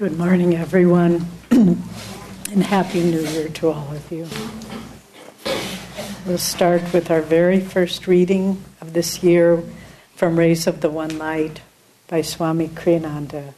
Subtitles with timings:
[0.00, 1.76] Good morning, everyone, and
[2.62, 4.26] Happy New Year to all of you.
[6.24, 9.62] We'll start with our very first reading of this year
[10.14, 11.60] from Rays of the One Light
[12.08, 13.52] by Swami Kriyananda.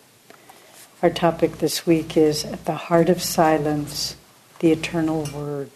[1.00, 4.16] Our topic this week is At the Heart of Silence,
[4.58, 5.70] the Eternal Word.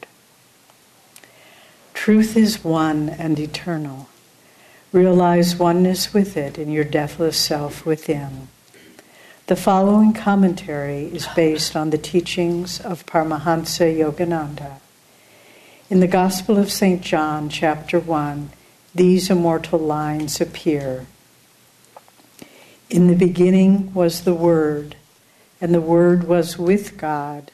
[1.95, 4.09] Truth is one and eternal.
[4.91, 8.49] Realize oneness with it in your deathless self within.
[9.47, 14.81] The following commentary is based on the teachings of Paramahansa Yogananda.
[15.89, 17.01] In the Gospel of St.
[17.01, 18.51] John, chapter 1,
[18.93, 21.07] these immortal lines appear.
[22.91, 24.97] In the beginning was the Word,
[25.61, 27.53] and the Word was with God,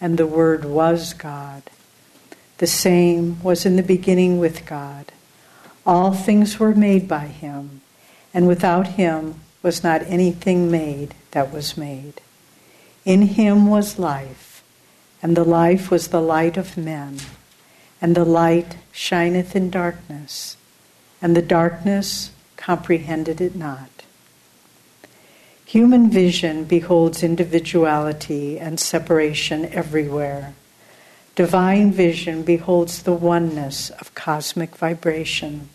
[0.00, 1.64] and the Word was God.
[2.56, 5.12] The same was in the beginning with God.
[5.84, 7.82] All things were made by Him,
[8.32, 12.20] and without Him was not anything made that was made.
[13.04, 14.62] In him was life,
[15.22, 17.18] and the life was the light of men,
[18.00, 20.56] and the light shineth in darkness,
[21.20, 23.90] and the darkness comprehended it not.
[25.64, 30.54] Human vision beholds individuality and separation everywhere.
[31.34, 35.68] Divine vision beholds the oneness of cosmic vibration,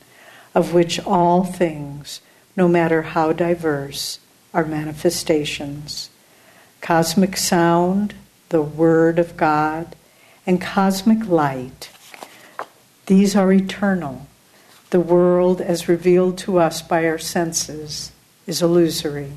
[0.55, 2.22] of which all things,
[2.55, 4.19] no matter how diverse,
[4.53, 6.09] our manifestations.
[6.81, 8.13] Cosmic sound,
[8.49, 9.95] the Word of God,
[10.45, 11.89] and cosmic light.
[13.07, 14.27] These are eternal.
[14.91, 18.11] The world, as revealed to us by our senses,
[18.45, 19.33] is illusory.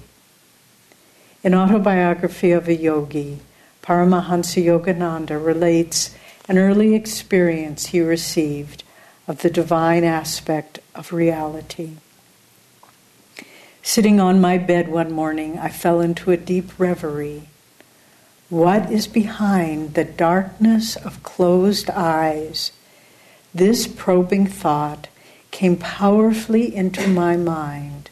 [1.43, 3.41] In Autobiography of a Yogi,
[3.83, 6.15] Paramahansa Yogananda relates
[6.49, 8.83] an early experience he received
[9.29, 11.97] of the divine aspect of reality.
[13.87, 17.45] Sitting on my bed one morning, I fell into a deep reverie.
[18.49, 22.73] What is behind the darkness of closed eyes?
[23.55, 25.07] This probing thought
[25.53, 28.11] came powerfully into my mind.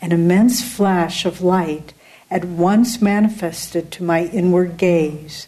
[0.00, 1.92] An immense flash of light
[2.30, 5.46] at once manifested to my inward gaze.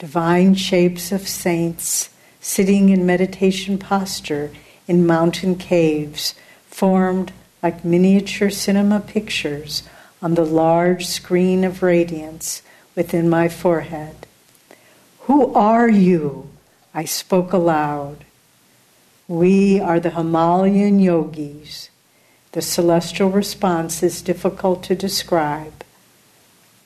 [0.00, 2.08] Divine shapes of saints
[2.40, 4.50] sitting in meditation posture
[4.88, 6.34] in mountain caves
[6.66, 7.32] formed
[7.62, 9.84] like miniature cinema pictures
[10.20, 12.62] on the large screen of radiance
[12.94, 14.26] within my forehead.
[15.20, 16.50] Who are you?
[16.92, 18.24] I spoke aloud.
[19.28, 21.88] We are the Himalayan yogis.
[22.52, 25.84] The celestial response is difficult to describe.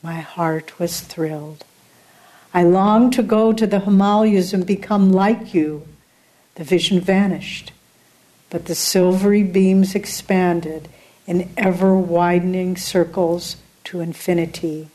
[0.03, 1.65] My heart was thrilled.
[2.55, 5.87] I longed to go to the Himalayas and become like you.
[6.55, 7.73] The vision vanished
[8.51, 10.89] but the silvery beams expanded
[11.27, 14.89] in ever widening circles to infinity.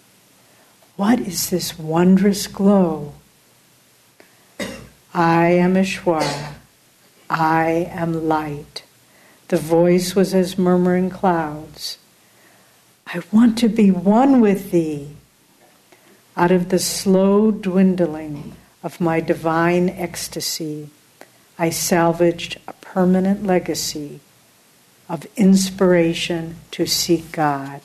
[0.95, 3.13] What is this wondrous glow?
[5.13, 6.53] I am Ishwara.
[7.29, 8.83] I am light.
[9.49, 11.97] The voice was as murmuring clouds.
[13.07, 15.15] I want to be one with thee.
[16.37, 20.89] Out of the slow dwindling of my divine ecstasy,
[21.59, 24.19] I salvaged a permanent legacy
[25.07, 27.79] of inspiration to seek God.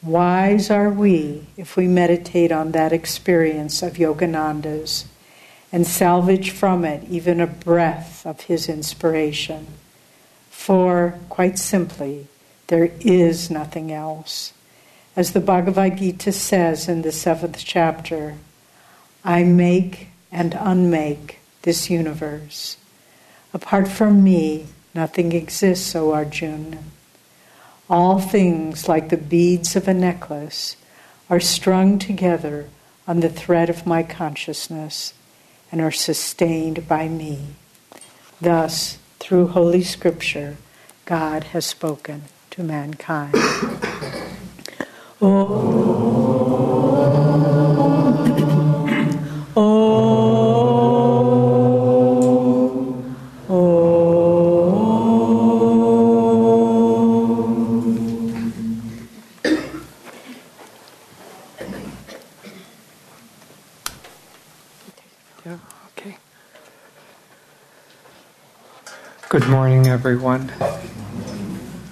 [0.00, 5.06] Wise are we if we meditate on that experience of Yogananda's
[5.72, 9.66] and salvage from it even a breath of his inspiration.
[10.50, 12.28] For, quite simply,
[12.68, 14.52] there is nothing else.
[15.16, 18.36] As the Bhagavad Gita says in the seventh chapter,
[19.24, 22.76] I make and unmake this universe.
[23.54, 26.78] Apart from me, nothing exists, O Arjuna.
[27.88, 30.76] All things, like the beads of a necklace,
[31.30, 32.68] are strung together
[33.06, 35.14] on the thread of my consciousness
[35.70, 37.46] and are sustained by me.
[38.40, 40.56] Thus, through Holy Scripture,
[41.04, 43.34] God has spoken to mankind.
[45.22, 45.93] oh.
[69.94, 70.50] Everyone.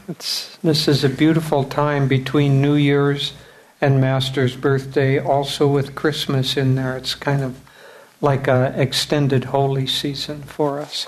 [0.09, 3.33] It's, this is a beautiful time between New Year's
[3.81, 6.97] and Master's birthday, also with Christmas in there.
[6.97, 7.61] It's kind of
[8.21, 11.07] like an extended holy season for us.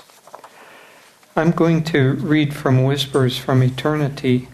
[1.35, 4.47] I'm going to read from Whispers from Eternity.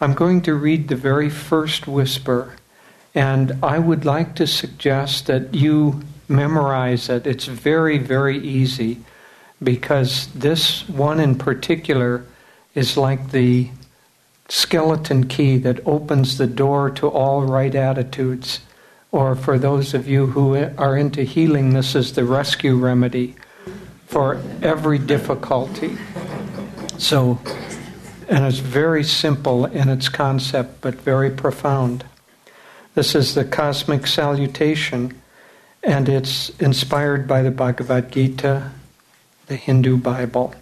[0.00, 2.56] I'm going to read the very first whisper,
[3.14, 7.24] And I would like to suggest that you memorize it.
[7.24, 9.04] It's very, very easy
[9.64, 12.24] because this one in particular
[12.74, 13.70] is like the
[14.48, 18.60] skeleton key that opens the door to all right attitudes.
[19.10, 23.36] Or for those of you who are into healing, this is the rescue remedy
[24.06, 25.96] for every difficulty.
[26.98, 27.40] So,
[28.28, 32.04] and it's very simple in its concept, but very profound.
[32.94, 35.20] This is the cosmic salutation,
[35.82, 38.70] and it's inspired by the Bhagavad Gita,
[39.46, 40.54] the Hindu Bible.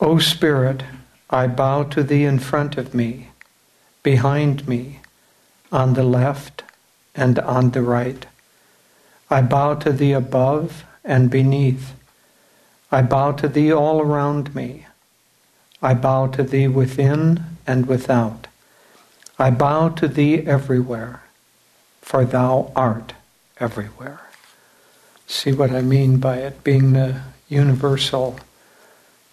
[0.00, 0.82] O Spirit,
[1.30, 3.30] I bow to thee in front of me,
[4.02, 5.00] behind me,
[5.72, 6.62] on the left
[7.14, 8.26] and on the right.
[9.30, 11.92] I bow to thee above and beneath.
[12.92, 14.86] I bow to thee all around me.
[15.82, 18.46] I bow to thee within and without.
[19.38, 21.22] I bow to thee everywhere,
[22.00, 23.14] for thou art
[23.58, 24.20] everywhere.
[25.26, 28.38] See what I mean by it being the universal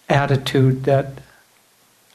[0.08, 1.06] attitude that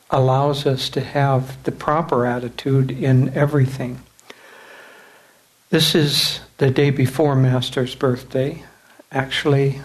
[0.09, 3.99] allows us to have the proper attitude in everything.
[5.69, 8.63] This is the day before Master's birthday.
[9.11, 9.81] Actually,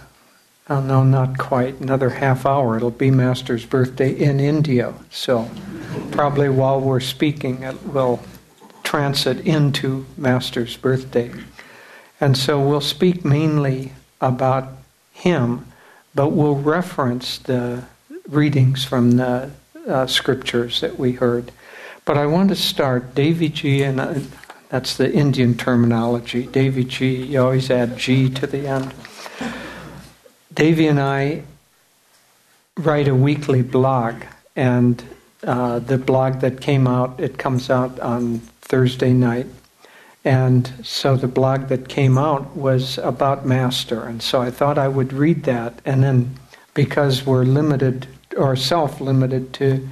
[0.68, 1.80] oh no, not quite.
[1.80, 4.94] Another half hour, it'll be Master's birthday in India.
[5.10, 5.50] So,
[6.12, 8.20] probably while we're speaking, it will
[8.84, 11.32] transit into Master's birthday.
[12.20, 14.68] And so we'll speak mainly about
[15.12, 15.66] him,
[16.14, 17.84] but we'll reference the
[18.28, 19.50] readings from the
[19.86, 21.52] uh, scriptures that we heard.
[22.04, 24.14] But I want to start, Devi G, and uh,
[24.68, 26.46] that's the Indian terminology.
[26.46, 28.94] Devi G, you always add G to the end.
[30.52, 31.42] Devi and I
[32.76, 34.22] write a weekly blog,
[34.56, 35.02] and
[35.44, 39.46] uh, the blog that came out, it comes out on Thursday night.
[40.24, 44.04] And so the blog that came out was about Master.
[44.04, 45.80] And so I thought I would read that.
[45.84, 46.38] And then
[46.74, 49.88] because we're limited or self limited to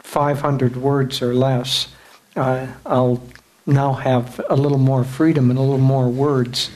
[0.00, 1.88] 500 words or less,
[2.36, 3.22] uh, I'll
[3.66, 6.70] now have a little more freedom and a little more words.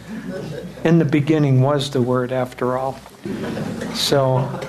[0.84, 2.98] In the beginning was the word, after all.
[3.94, 4.60] So,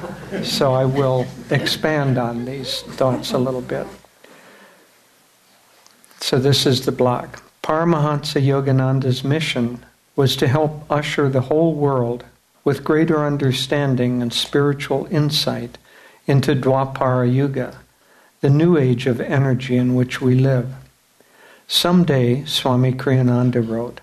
[0.44, 3.88] so I will expand on these thoughts a little bit.
[6.20, 7.45] So this is the block.
[7.66, 9.84] Paramahansa Yogananda's mission
[10.16, 12.24] was to help usher the whole world
[12.64, 15.80] with greater understanding and spiritual insight
[16.28, 17.80] into Dwapara Yuga,
[18.42, 20.76] the new age of energy in which we live.
[21.68, 24.00] Someday, Swami Kriyananda wrote,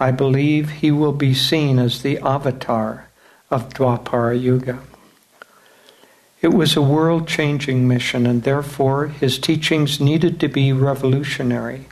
[0.00, 3.10] I believe he will be seen as the avatar
[3.48, 4.80] of Dwapara Yuga.
[6.42, 11.86] It was a world changing mission, and therefore his teachings needed to be revolutionary.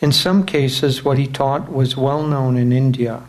[0.00, 3.22] In some cases, what he taught was well known in India,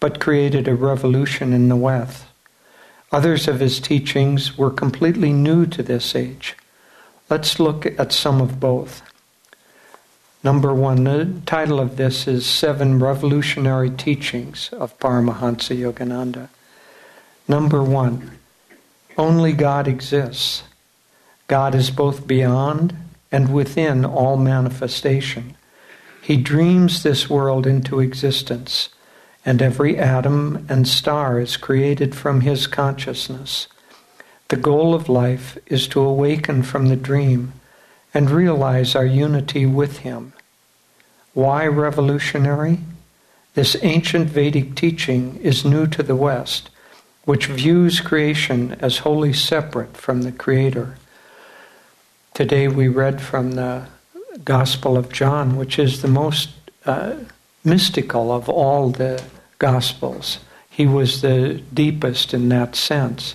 [0.00, 2.24] but created a revolution in the West.
[3.12, 6.56] Others of his teachings were completely new to this age.
[7.28, 9.02] Let's look at some of both.
[10.44, 16.48] Number one, the title of this is Seven Revolutionary Teachings of Paramahansa Yogananda.
[17.48, 18.38] Number one,
[19.18, 20.62] only God exists.
[21.46, 22.94] God is both beyond
[23.32, 25.56] and within all manifestation.
[26.22, 28.90] He dreams this world into existence
[29.44, 33.68] and every atom and star is created from his consciousness.
[34.48, 37.54] The goal of life is to awaken from the dream
[38.12, 40.32] and realize our unity with him.
[41.32, 42.80] Why revolutionary?
[43.54, 46.70] This ancient Vedic teaching is new to the West,
[47.24, 50.96] which views creation as wholly separate from the Creator.
[52.34, 53.86] Today we read from the
[54.44, 56.50] Gospel of John, which is the most
[56.86, 57.14] uh,
[57.64, 59.22] mystical of all the
[59.58, 60.38] Gospels.
[60.70, 63.34] He was the deepest in that sense.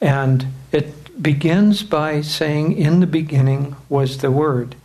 [0.00, 4.76] And it begins by saying, In the beginning was the Word.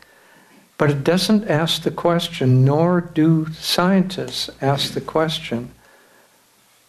[0.77, 5.71] But it doesn't ask the question, nor do scientists ask the question,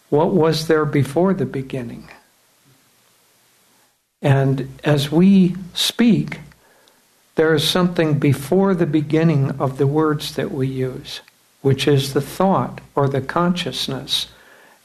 [0.09, 2.09] what was there before the beginning?
[4.21, 6.39] And as we speak,
[7.35, 11.21] there is something before the beginning of the words that we use
[11.65, 14.27] which is the thought or the consciousness.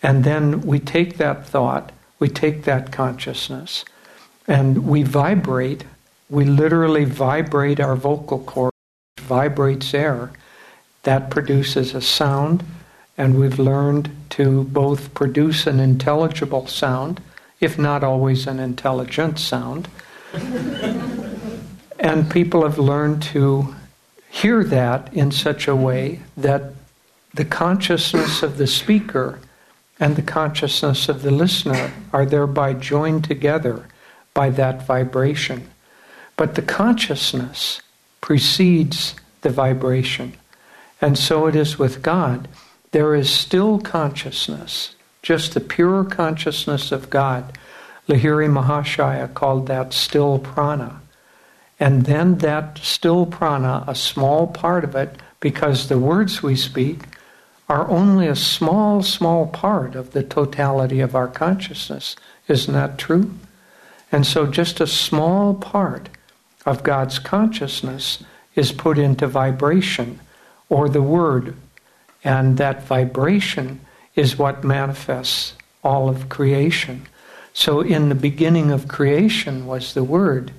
[0.02, 3.85] And then we take that thought, we take that consciousness,
[4.49, 5.85] and we vibrate.
[6.30, 8.73] We literally vibrate our vocal cord,
[9.19, 10.33] vibrates air.
[11.02, 12.64] That produces a sound,
[13.19, 17.21] and we've learned to both produce an intelligible sound,
[17.61, 19.87] if not always an intelligent sound.
[22.00, 23.75] And people have learned to
[24.30, 26.73] hear that in such a way that
[27.35, 29.38] the consciousness of the speaker
[30.00, 33.87] and the consciousness of the listener are thereby joined together
[34.33, 35.69] by that vibration.
[36.37, 37.83] But the consciousness
[38.23, 40.33] precedes the vibration.
[41.02, 42.49] And so it is with God.
[42.92, 47.59] There is still consciousness, just the pure consciousness of God.
[48.09, 51.00] Lahiri Mahashaya called that still prana.
[51.81, 57.05] And then that still prana, a small part of it, because the words we speak
[57.71, 62.17] are only a small, small part of the totality of our consciousness.
[62.49, 63.33] Isn't that true?
[64.13, 66.11] And so just a small part
[66.67, 68.23] of God's consciousness
[68.55, 70.21] is put into vibration
[70.69, 71.55] or the word.
[72.23, 73.81] And that vibration
[74.15, 77.07] is what manifests all of creation.
[77.53, 80.53] So in the beginning of creation was the word,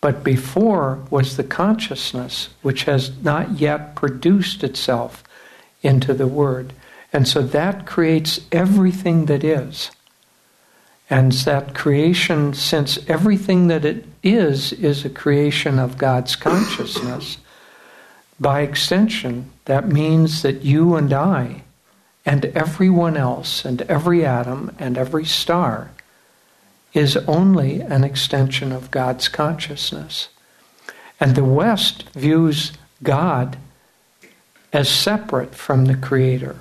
[0.00, 5.24] but before was the consciousness, which has not yet produced itself
[5.82, 6.72] into the word.
[7.12, 9.90] And so that creates everything that is.
[11.08, 17.38] And that creation, since everything that it is, is a creation of God's consciousness,
[18.38, 21.62] by extension, that means that you and I,
[22.24, 25.90] and everyone else, and every atom, and every star,
[26.96, 30.28] is only an extension of God's consciousness.
[31.20, 32.72] And the West views
[33.02, 33.58] God
[34.72, 36.56] as separate from the Creator.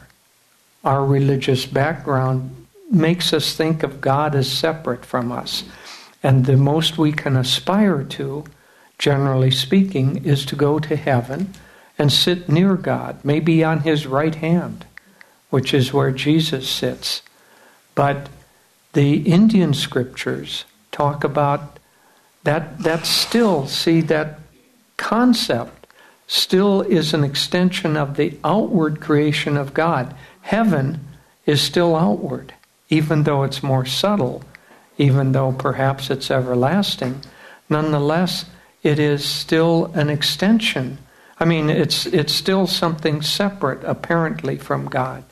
[0.84, 5.64] Our religious background makes us think of God as separate from us.
[6.22, 8.44] And the most we can aspire to,
[9.00, 11.54] generally speaking, is to go to heaven
[11.98, 14.86] and sit near God, maybe on his right hand,
[15.50, 17.22] which is where Jesus sits.
[17.96, 18.28] But
[18.96, 21.80] the Indian scriptures talk about
[22.44, 24.40] that that still see that
[24.98, 25.88] concept
[26.28, 30.16] still is an extension of the outward creation of God.
[30.42, 31.06] Heaven
[31.46, 32.54] is still outward
[32.90, 34.44] even though it's more subtle,
[34.98, 37.22] even though perhaps it's everlasting,
[37.70, 38.46] nonetheless,
[38.84, 40.98] it is still an extension.
[41.40, 45.24] I mean, it's, it's still something separate, apparently, from God.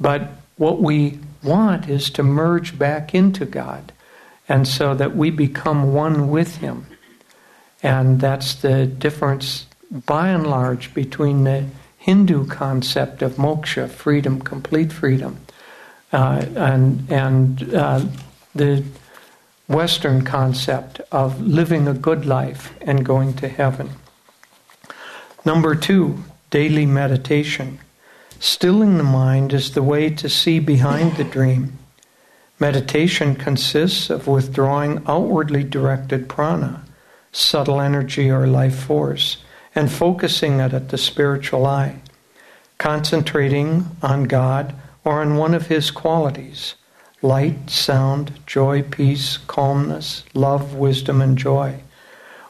[0.00, 3.92] But what we want is to merge back into God,
[4.48, 6.86] and so that we become one with Him.
[7.82, 11.66] And that's the difference, by and large, between the
[11.98, 15.38] Hindu concept of moksha, freedom, complete freedom,
[16.12, 18.04] uh, and and uh,
[18.54, 18.84] the
[19.68, 23.90] Western concept of living a good life and going to heaven.
[25.44, 27.80] Number two, daily meditation.
[28.38, 31.78] Stilling the mind is the way to see behind the dream.
[32.58, 36.84] Meditation consists of withdrawing outwardly directed prana,
[37.32, 39.38] subtle energy or life force,
[39.74, 42.00] and focusing it at the spiritual eye,
[42.78, 44.74] concentrating on God
[45.04, 46.74] or on one of his qualities
[47.22, 51.80] light, sound, joy, peace, calmness, love, wisdom, and joy.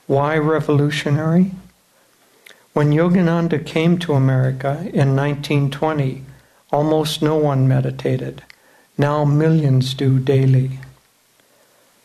[0.06, 1.52] Why revolutionary?
[2.76, 6.22] When Yogananda came to America in 1920,
[6.70, 8.42] almost no one meditated.
[8.98, 10.72] Now millions do daily.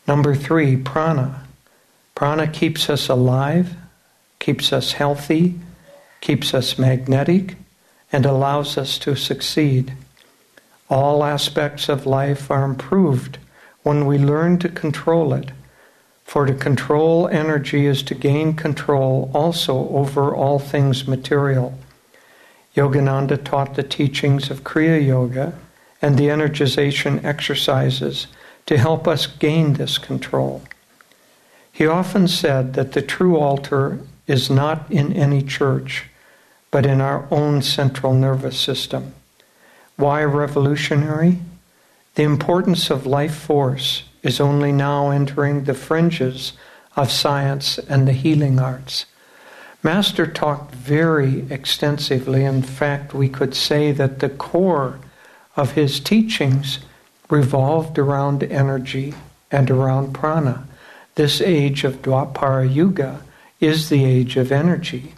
[0.08, 1.46] Number three, prana.
[2.16, 3.76] Prana keeps us alive,
[4.40, 5.60] keeps us healthy,
[6.22, 7.58] keeps us magnetic,
[8.10, 9.92] and allows us to succeed.
[10.90, 13.40] All aspects of life are improved
[13.84, 15.52] when we learn to control it.
[16.32, 21.78] For to control energy is to gain control also over all things material.
[22.74, 25.54] Yogananda taught the teachings of Kriya Yoga
[26.02, 28.28] and the energization exercises
[28.66, 30.62] to help us gain this control.
[31.70, 36.06] He often said that the true altar is not in any church,
[36.72, 39.16] but in our own central nervous system.
[39.98, 41.40] Why revolutionary?
[42.16, 46.54] The importance of life force is only now entering the fringes
[46.96, 49.06] of science and the healing arts.
[49.84, 52.44] Master talked very extensively.
[52.44, 55.00] In fact, we could say that the core
[55.56, 56.80] of his teachings
[57.30, 59.14] revolved around energy
[59.50, 60.68] and around prana.
[61.16, 63.22] This age of Dwapara Yuga
[63.60, 65.14] is the age of energy.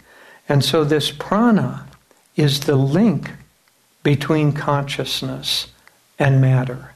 [0.48, 1.86] And so this prana
[2.36, 3.30] is the link
[4.02, 5.68] between consciousness
[6.18, 6.93] and matter.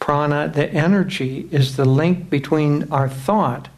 [0.00, 3.68] Prana, the energy, is the link between our thought.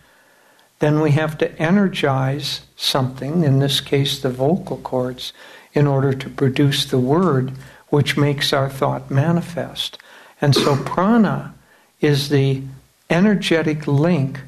[0.79, 5.33] Then we have to energize something, in this case the vocal cords,
[5.75, 7.52] in order to produce the word
[7.88, 9.99] which makes our thought manifest.
[10.41, 11.55] And so prana
[12.00, 12.62] is the
[13.11, 14.41] energetic link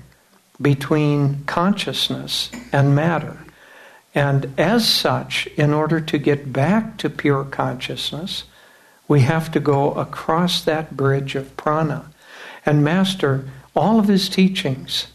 [0.61, 3.45] between consciousness and matter.
[4.15, 8.45] And as such, in order to get back to pure consciousness,
[9.09, 12.11] we have to go across that bridge of prana.
[12.65, 15.09] And Master, all of his teachings,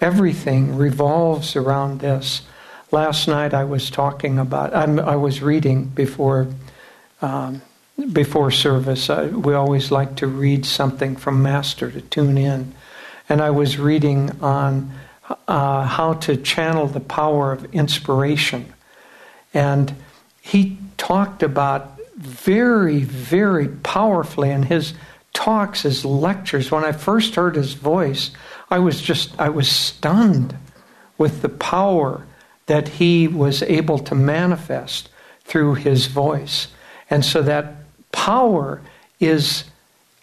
[0.00, 2.42] everything revolves around this.
[2.90, 6.48] Last night I was talking about, I'm, i was reading before,
[7.22, 7.62] um,
[8.12, 9.08] before service.
[9.08, 12.74] I, we always like to read something from Master to tune in.
[13.28, 14.92] And I was reading on
[15.46, 18.74] uh, how to channel the power of inspiration.
[19.54, 19.94] And
[20.40, 24.94] he talked about very, very powerfully in his
[25.32, 26.70] talks, his lectures.
[26.70, 28.30] When I first heard his voice,
[28.70, 30.56] I was just, I was stunned
[31.16, 32.26] with the power
[32.66, 35.08] that he was able to manifest
[35.44, 36.68] through his voice.
[37.08, 37.74] And so that
[38.12, 38.82] power
[39.18, 39.64] is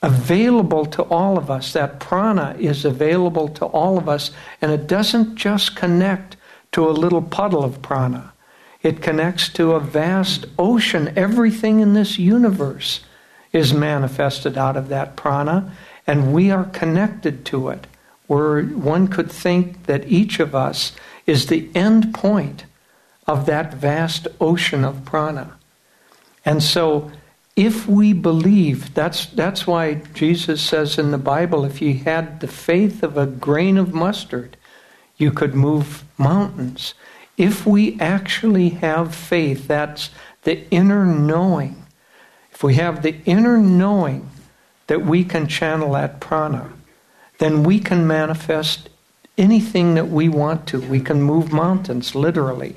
[0.01, 1.73] available to all of us.
[1.73, 6.37] That prana is available to all of us, and it doesn't just connect
[6.73, 8.33] to a little puddle of prana.
[8.87, 11.11] It connects to a vast ocean.
[11.17, 13.01] Everything in this universe
[13.51, 15.73] is manifested out of that prana,
[16.07, 17.85] and we are connected to it.
[18.27, 20.93] Where one could think that each of us
[21.25, 22.63] is the end point
[23.27, 25.57] of that vast ocean of prana.
[26.45, 27.11] And so
[27.57, 32.47] if we believe, that's, that's why Jesus says in the Bible if you had the
[32.47, 34.55] faith of a grain of mustard,
[35.17, 36.93] you could move mountains.
[37.37, 40.09] If we actually have faith, that's
[40.43, 41.85] the inner knowing.
[42.51, 44.29] If we have the inner knowing
[44.87, 46.73] that we can channel that prana,
[47.37, 48.89] then we can manifest
[49.37, 50.81] anything that we want to.
[50.81, 52.75] We can move mountains, literally.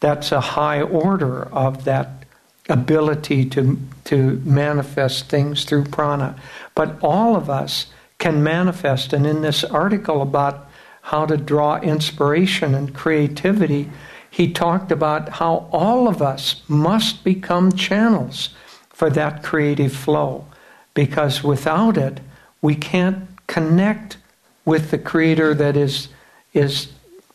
[0.00, 2.24] That's a high order of that
[2.68, 6.34] ability to, to manifest things through prana.
[6.74, 7.86] But all of us
[8.18, 9.12] can manifest.
[9.12, 10.63] And in this article about
[11.04, 13.90] how to draw inspiration and creativity,
[14.30, 18.48] he talked about how all of us must become channels
[18.88, 20.46] for that creative flow.
[20.94, 22.20] Because without it,
[22.62, 24.16] we can't connect
[24.64, 26.08] with the creator that is,
[26.54, 26.90] is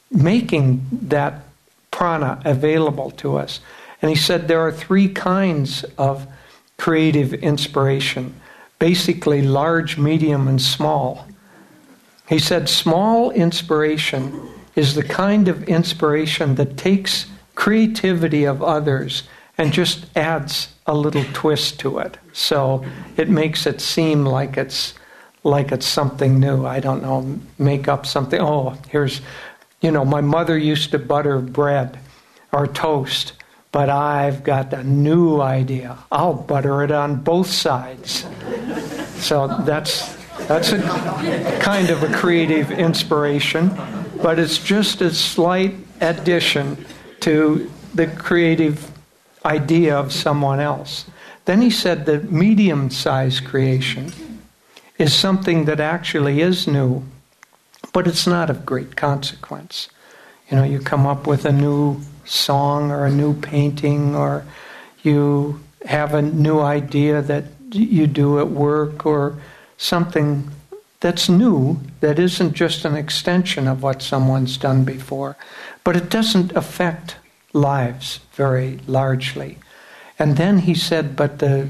[0.09, 1.43] making that
[1.91, 3.59] prana available to us.
[4.01, 6.25] And he said there are three kinds of
[6.77, 8.33] creative inspiration
[8.79, 11.27] basically, large, medium, and small.
[12.29, 19.23] He said small inspiration is the kind of inspiration that takes creativity of others
[19.57, 22.17] and just adds a little twist to it.
[22.31, 22.85] So
[23.17, 24.93] it makes it seem like it's
[25.43, 26.65] like it's something new.
[26.65, 28.39] I don't know, make up something.
[28.39, 29.21] Oh, here's,
[29.81, 31.99] you know, my mother used to butter bread
[32.53, 33.33] or toast
[33.71, 35.97] but I've got a new idea.
[36.11, 38.25] I'll butter it on both sides.
[39.17, 40.18] So that's
[40.49, 43.69] that's a kind of a creative inspiration,
[44.19, 46.87] but it's just a slight addition
[47.19, 48.91] to the creative
[49.45, 51.05] idea of someone else.
[51.45, 54.11] Then he said that medium sized creation
[54.97, 57.03] is something that actually is new,
[57.93, 59.87] but it's not of great consequence.
[60.49, 64.45] You know, you come up with a new song or a new painting or
[65.03, 69.37] you have a new idea that you do at work or
[69.79, 70.51] something
[70.99, 75.37] that's new that isn't just an extension of what someone's done before,
[75.83, 77.15] but it doesn't affect
[77.53, 79.57] lives very largely.
[80.19, 81.69] And then he said, but the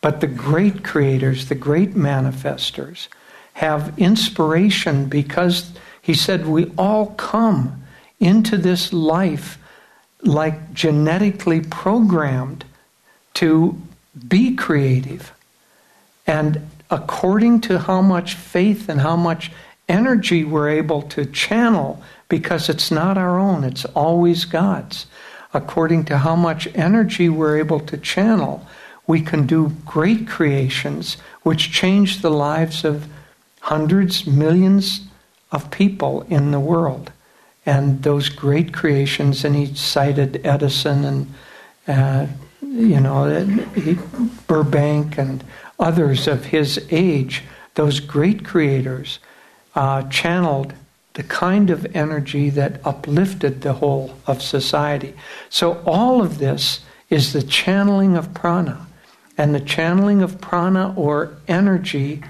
[0.00, 3.06] but the great creators, the great manifestors,
[3.52, 7.84] have inspiration because he said we all come
[8.18, 9.58] into this life
[10.22, 12.64] like genetically programmed
[13.34, 13.80] to
[14.26, 15.32] be creative.
[16.26, 19.50] And according to how much faith and how much
[19.88, 25.06] energy we're able to channel, because it's not our own, it's always God's,
[25.54, 28.64] according to how much energy we're able to channel,
[29.06, 33.08] we can do great creations which change the lives of
[33.60, 35.00] hundreds, millions
[35.50, 37.10] of people in the world.
[37.64, 41.34] And those great creations, and he cited Edison and
[41.88, 42.26] uh,
[42.60, 43.44] you know
[44.46, 45.44] Burbank and
[45.82, 47.42] others of his age.
[47.74, 49.18] Those great creators
[49.74, 50.72] uh, channeled
[51.14, 55.14] the kind of energy that uplifted the whole of society.
[55.50, 58.86] So all of this is the channeling of prana,
[59.36, 62.22] and the channeling of prana or energy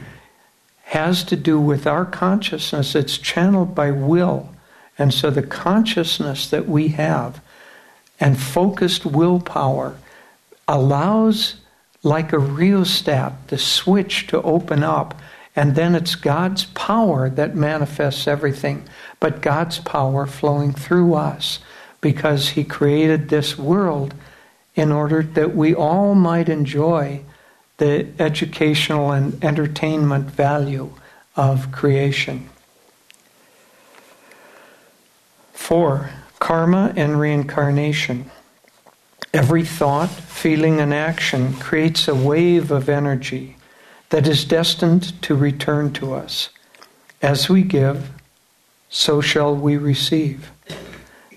[0.85, 2.95] has to do with our consciousness.
[2.95, 4.49] It's channeled by will.
[4.99, 7.41] And so the consciousness that we have
[8.21, 9.97] and focused willpower
[10.69, 11.55] allows,
[12.03, 15.19] like a rheostat, the switch to open up.
[15.55, 18.88] And then it's God's power that manifests everything,
[19.21, 21.59] but God's power flowing through us.
[22.03, 24.12] because He created this world
[24.75, 27.23] in order that we all might enjoy
[27.79, 30.93] the educational and entertainment value
[31.37, 32.51] of creation.
[35.53, 38.31] Four, karma and reincarnation.
[39.33, 43.57] Every thought, feeling, and action creates a wave of energy
[44.11, 46.51] that is destined to return to us.
[47.23, 48.11] As we give,
[48.90, 50.51] so shall we receive.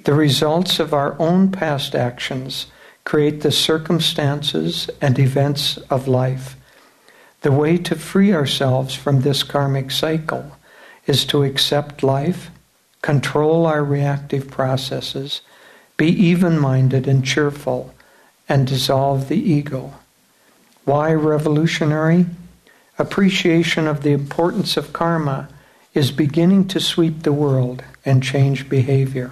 [0.03, 2.67] The results of our own past actions
[3.05, 6.58] create the circumstances and events of life.
[7.41, 10.58] The way to free ourselves from this karmic cycle
[11.08, 12.51] is to accept life,
[13.01, 15.41] control our reactive processes,
[15.97, 17.93] be even minded and cheerful,
[18.47, 19.93] and dissolve the ego.
[20.84, 22.25] Why revolutionary?
[22.99, 25.49] Appreciation of the importance of karma
[25.93, 29.31] is beginning to sweep the world and change behavior.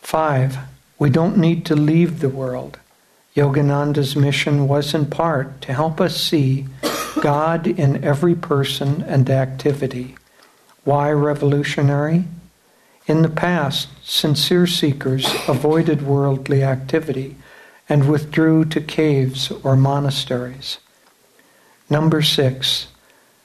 [0.00, 0.58] Five,
[0.98, 2.78] we don't need to leave the world.
[3.34, 6.66] Yogananda's mission was in part to help us see
[7.20, 10.14] God in every person and activity.
[10.84, 12.24] Why revolutionary?
[13.06, 17.36] In the past, sincere seekers avoided worldly activity
[17.88, 20.78] and withdrew to caves or monasteries.
[21.90, 22.88] Number six,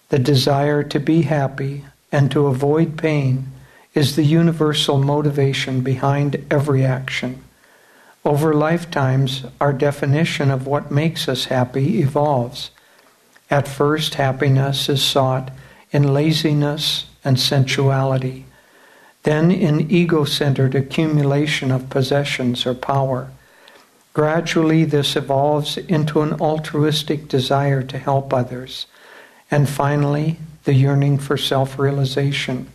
[0.09, 3.51] the desire to be happy and to avoid pain
[3.93, 7.43] is the universal motivation behind every action.
[8.23, 12.71] Over lifetimes, our definition of what makes us happy evolves.
[13.49, 15.51] At first, happiness is sought
[15.91, 18.45] in laziness and sensuality,
[19.23, 23.29] then in ego centered accumulation of possessions or power.
[24.13, 28.88] Gradually, this evolves into an altruistic desire to help others,
[29.51, 32.69] and finally, the yearning for self realization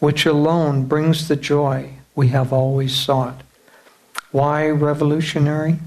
[0.00, 3.42] which alone brings the joy we have always sought.
[4.32, 5.78] Why revolutionary?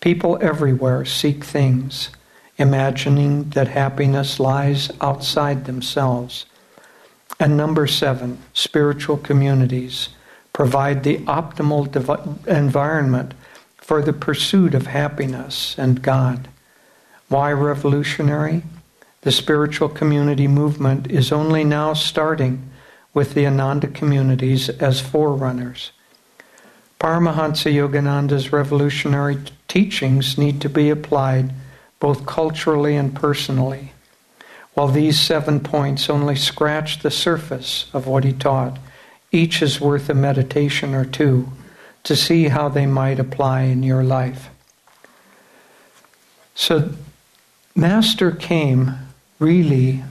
[0.00, 2.10] People everywhere seek things,
[2.58, 6.44] imagining that happiness lies outside themselves.
[7.40, 10.08] And number seven, spiritual communities
[10.52, 13.34] provide the optimal dev- environment
[13.76, 16.48] for the pursuit of happiness and God.
[17.28, 18.62] Why revolutionary?
[19.22, 22.70] The spiritual community movement is only now starting
[23.14, 25.92] with the Ananda communities as forerunners.
[27.00, 29.38] Paramahansa Yogananda's revolutionary
[29.68, 31.52] teachings need to be applied
[32.00, 33.92] both culturally and personally.
[34.78, 38.78] While these seven points only scratch the surface of what he taught,
[39.32, 41.48] each is worth a meditation or two
[42.04, 44.50] to see how they might apply in your life.
[46.54, 46.92] So,
[47.74, 48.94] Master came
[49.40, 50.04] really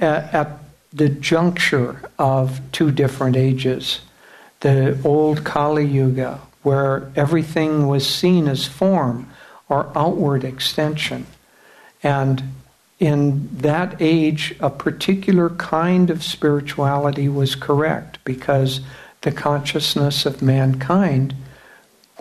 [0.00, 0.58] at, at
[0.92, 4.00] the juncture of two different ages.
[4.58, 9.30] The old Kali Yuga, where everything was seen as form
[9.68, 11.28] or outward extension.
[12.02, 12.42] And
[13.04, 18.80] in that age, a particular kind of spirituality was correct because
[19.20, 21.34] the consciousness of mankind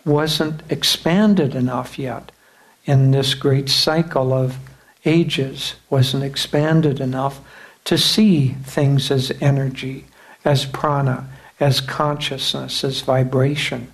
[0.03, 2.33] wasn't expanded enough yet.
[2.83, 4.57] In this great cycle of
[5.05, 7.39] ages, wasn't expanded enough
[7.85, 10.05] to see things as energy,
[10.43, 11.29] as prana,
[11.61, 13.93] as consciousness, as vibration,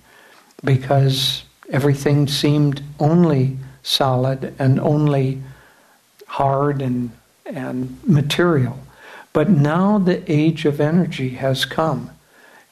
[0.64, 5.40] because everything seemed only solid and only
[6.30, 7.10] hard and,
[7.44, 8.78] and material.
[9.32, 12.10] But now the age of energy has come.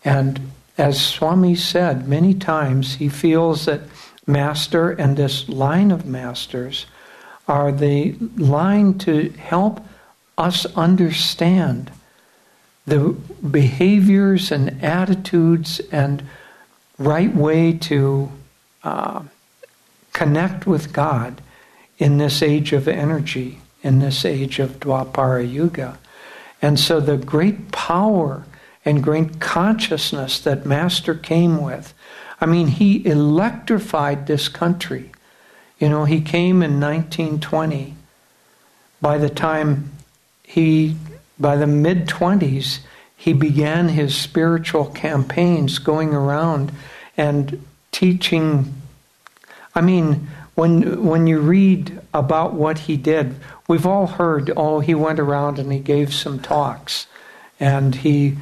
[0.05, 3.81] And as Swami said many times, he feels that
[4.29, 6.87] Master and this line of masters
[7.49, 9.81] are the line to help
[10.37, 11.91] us understand
[12.87, 13.17] the
[13.51, 16.23] behaviors and attitudes and
[16.99, 18.31] right way to
[18.85, 19.23] uh,
[20.13, 21.41] connect with God
[21.99, 25.99] in this age of energy, in this age of Dwapara Yuga.
[26.63, 28.45] And so the great power
[28.85, 31.93] and great consciousness that Master came with,
[32.41, 35.11] I mean, he electrified this country.
[35.79, 37.95] You know, he came in 1920.
[39.01, 39.93] By the time
[40.43, 40.97] he,
[41.39, 42.81] by the mid 20s,
[43.17, 46.73] he began his spiritual campaigns going around
[47.17, 48.75] and teaching.
[49.75, 53.37] I mean, when, when you read about what he did,
[53.69, 57.07] we've all heard, oh, he went around and he gave some talks.
[57.61, 58.39] And he,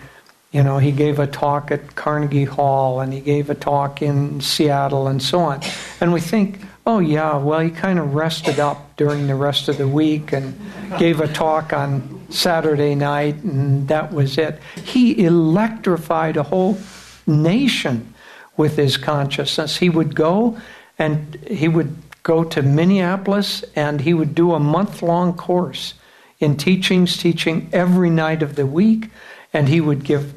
[0.51, 4.41] you know, he gave a talk at Carnegie Hall and he gave a talk in
[4.41, 5.61] Seattle and so on.
[6.01, 7.37] And we think, Oh, yeah.
[7.37, 10.59] Well, he kind of rested up during the rest of the week and
[10.99, 14.61] gave a talk on Saturday night, and that was it.
[14.85, 16.79] He electrified a whole
[17.27, 18.15] nation
[18.57, 19.79] with his consciousness.
[19.79, 20.57] He would go
[20.99, 21.95] and he would
[22.27, 25.95] go to Minneapolis and he would do a month long course
[26.41, 29.11] in teachings, teaching every night of the week,
[29.53, 30.35] and he would give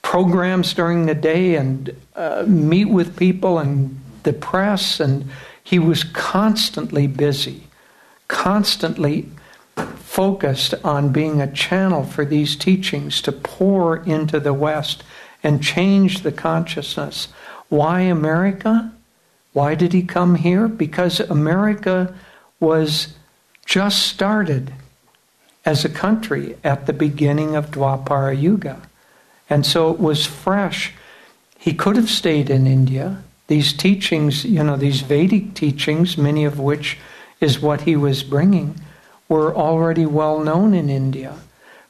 [0.00, 5.28] programs during the day and uh, meet with people and the press, and
[5.64, 7.64] he was constantly busy,
[8.28, 9.28] constantly
[9.96, 15.02] focused on being a channel for these teachings to pour into the West
[15.42, 17.26] and change the consciousness.
[17.70, 18.93] Why America?
[19.54, 20.68] Why did he come here?
[20.68, 22.12] Because America
[22.60, 23.14] was
[23.64, 24.74] just started
[25.64, 28.82] as a country at the beginning of Dwapara Yuga.
[29.48, 30.92] And so it was fresh.
[31.56, 33.22] He could have stayed in India.
[33.46, 36.98] These teachings, you know, these Vedic teachings, many of which
[37.40, 38.80] is what he was bringing,
[39.28, 41.36] were already well known in India.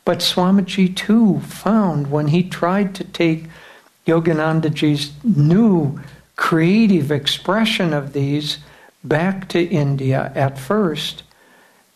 [0.05, 3.45] But Swamiji too found when he tried to take
[4.07, 5.99] Yoganandaji's new
[6.37, 8.59] creative expression of these
[9.03, 11.23] back to India at first,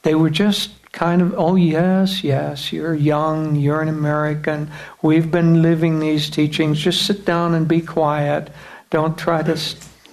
[0.03, 4.71] they were just kind of, oh, yes, yes, you're young, you're an American,
[5.03, 8.51] we've been living these teachings, just sit down and be quiet.
[8.91, 9.57] Don't try to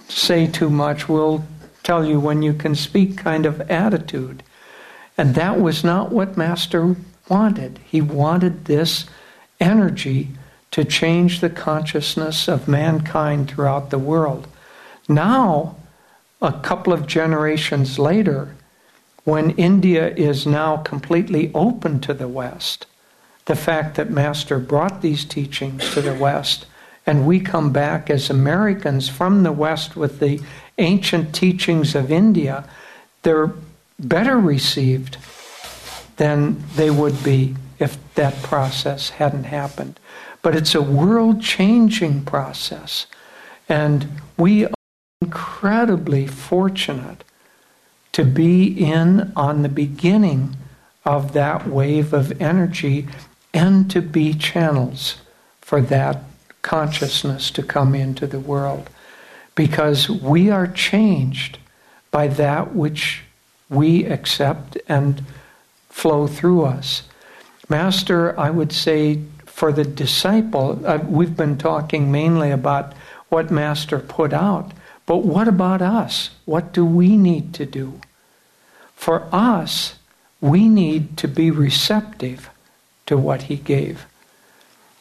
[0.10, 1.46] say too much, we'll
[1.84, 4.44] tell you when you can speak kind of attitude.
[5.18, 6.96] And that was not what Master
[7.30, 7.80] wanted.
[7.86, 9.06] He wanted this
[9.60, 10.30] energy
[10.76, 14.46] to change the consciousness of mankind throughout the world.
[15.08, 15.78] Now,
[16.42, 18.54] a couple of generations later,
[19.24, 22.88] when India is now completely open to the West,
[23.46, 26.66] the fact that Master brought these teachings to the West,
[27.06, 30.42] and we come back as Americans from the West with the
[30.78, 32.68] ancient teachings of India,
[33.22, 33.54] they're
[33.98, 35.16] better received
[36.18, 39.98] than they would be if that process hadn't happened.
[40.46, 43.08] But it's a world changing process,
[43.68, 44.74] and we are
[45.20, 47.24] incredibly fortunate
[48.12, 50.56] to be in on the beginning
[51.04, 53.08] of that wave of energy
[53.56, 55.16] and to be channels
[55.62, 56.22] for that
[56.62, 58.92] consciousness to come into the world.
[59.56, 61.58] Because we are changed
[62.12, 63.24] by that which
[63.68, 65.24] we accept and
[65.90, 67.02] flow through us.
[67.68, 69.22] Master, I would say
[69.56, 72.92] for the disciple, uh, we've been talking mainly about
[73.30, 74.74] what Master put out,
[75.06, 76.32] but what about us?
[76.44, 78.02] What do we need to do?
[78.98, 79.96] For us,
[80.42, 82.50] we need to be receptive
[83.06, 84.06] to what he gave.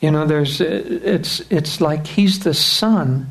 [0.00, 3.26] You know, there's it's it's like he's the sun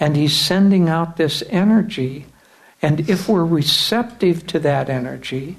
[0.00, 2.24] and he's sending out this energy
[2.80, 5.56] and if we're receptive to that energy,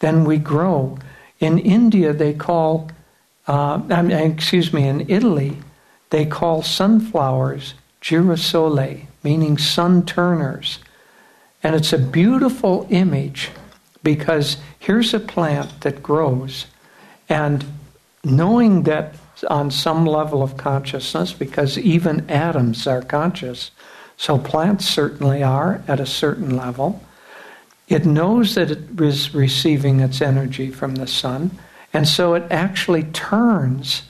[0.00, 0.98] then we grow.
[1.40, 2.90] In India, they call,
[3.46, 5.58] uh, excuse me, in Italy,
[6.10, 10.78] they call sunflowers girasole, meaning sun turners.
[11.62, 13.50] And it's a beautiful image
[14.02, 16.66] because here's a plant that grows,
[17.28, 17.64] and
[18.24, 19.14] knowing that
[19.48, 23.70] on some level of consciousness, because even atoms are conscious,
[24.16, 27.02] so plants certainly are at a certain level.
[27.88, 31.50] It knows that it is receiving its energy from the sun,
[31.92, 34.02] and so it actually turns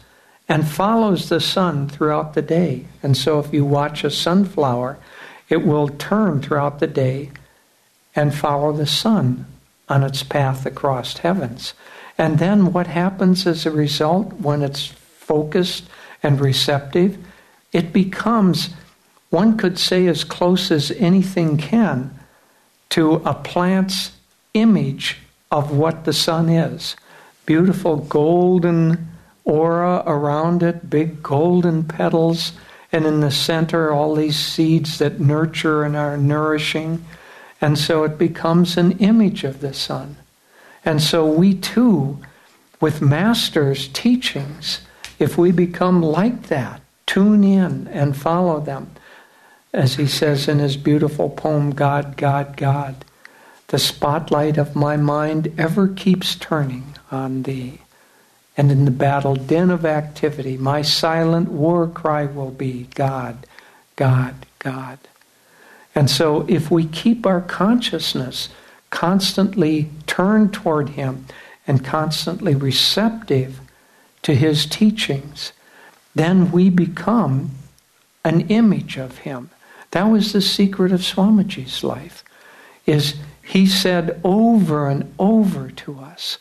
[0.48, 2.86] and follows the sun throughout the day.
[3.02, 4.98] And so if you watch a sunflower,
[5.48, 7.30] it will turn throughout the day
[8.14, 9.46] and follow the sun
[9.88, 11.74] on its path across heavens.
[12.18, 15.84] And then what happens as a result when it's focused
[16.22, 17.18] and receptive?
[17.72, 18.70] It becomes,
[19.30, 22.18] one could say, as close as anything can
[22.90, 24.12] to a plant's
[24.54, 25.18] image
[25.50, 26.94] of what the sun is.
[27.46, 29.08] Beautiful golden
[29.44, 32.52] aura around it, big golden petals,
[32.92, 37.04] and in the center, all these seeds that nurture and are nourishing.
[37.60, 40.16] And so it becomes an image of the sun.
[40.84, 42.18] And so we too,
[42.80, 44.80] with Master's teachings,
[45.18, 48.90] if we become like that, tune in and follow them,
[49.72, 53.04] as he says in his beautiful poem, God, God, God,
[53.68, 57.80] the spotlight of my mind ever keeps turning on thee.
[58.56, 63.46] And in the battle din of activity, my silent war cry will be God,
[63.96, 64.98] God, God.
[65.94, 68.48] And so, if we keep our consciousness
[68.90, 71.26] constantly turned toward Him
[71.66, 73.60] and constantly receptive
[74.22, 75.52] to His teachings,
[76.14, 77.52] then we become
[78.24, 79.50] an image of Him.
[79.92, 82.24] That was the secret of Swamiji's life.
[82.86, 86.38] Is he said over and over to us,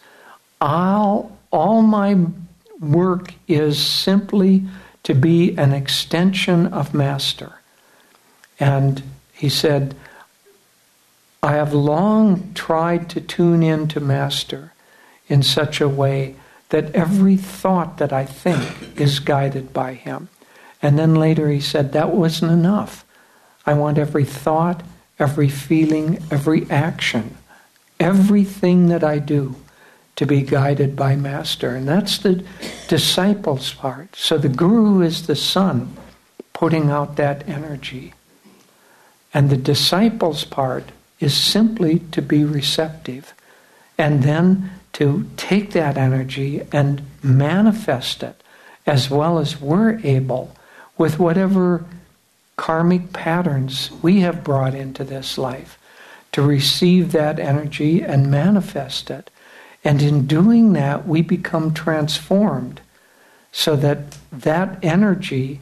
[0.62, 2.16] all, all my
[2.80, 4.64] work is simply
[5.04, 7.54] to be an extension of Master
[8.60, 9.02] And
[9.34, 9.96] he said,
[11.42, 14.74] I have long tried to tune in to Master
[15.28, 16.36] in such a way
[16.70, 20.30] that every thought that I think is guided by him.
[20.82, 23.04] And then later he said, That wasn't enough.
[23.66, 24.84] I want every thought,
[25.18, 27.36] every feeling, every action,
[28.00, 29.56] everything that I do
[30.16, 31.76] to be guided by Master.
[31.76, 32.44] And that's the
[32.88, 34.16] disciples part.
[34.16, 35.96] So the Guru is the sun
[36.54, 38.14] putting out that energy.
[39.34, 43.34] And the disciples part is simply to be receptive
[43.98, 48.42] and then to take that energy and manifest it
[48.86, 50.56] as well as we're able
[50.98, 51.86] with whatever
[52.58, 55.80] karmic patterns we have brought into this life
[56.32, 59.31] to receive that energy and manifest it.
[59.84, 62.82] And in doing that, we become transformed
[63.52, 65.60] so that that energy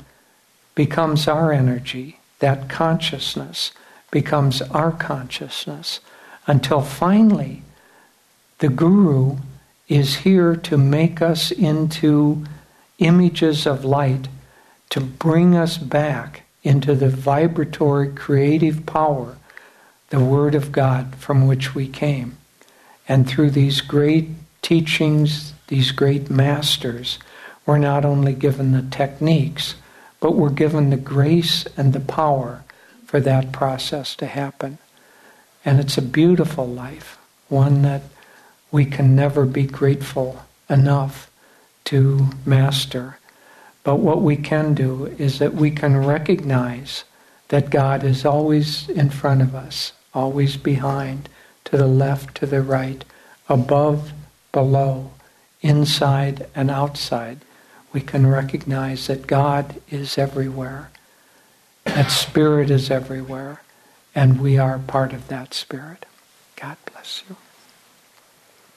[0.76, 3.72] becomes our energy, that consciousness
[4.12, 6.00] becomes our consciousness,
[6.48, 7.62] until finally
[8.60, 9.38] the Guru
[9.88, 12.46] is here to make us into
[12.98, 14.28] images of light,
[14.90, 19.38] to bring us back into the vibratory creative power,
[20.10, 22.39] the Word of God from which we came.
[23.10, 24.30] And through these great
[24.62, 27.18] teachings, these great masters,
[27.66, 29.76] we're not only given the techniques,
[30.20, 32.64] but we're given the grace and the power
[33.06, 34.78] for that process to happen.
[35.66, 37.18] And it's a beautiful life,
[37.48, 38.04] one that
[38.72, 41.32] we can never be grateful enough
[41.86, 43.18] to master.
[43.84, 47.06] But what we can do is that we can recognize
[47.48, 51.28] that God is always in front of us, always behind,
[51.70, 53.04] to the left, to the right,
[53.48, 54.12] above,
[54.52, 55.12] below,
[55.62, 57.40] inside, and outside.
[57.92, 60.92] We can recognize that God is everywhere,
[61.86, 63.62] that Spirit is everywhere,
[64.14, 66.06] and we are part of that Spirit.
[66.56, 67.36] God bless you.